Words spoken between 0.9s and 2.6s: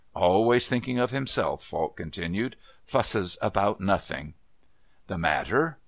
of himself," Falk continued.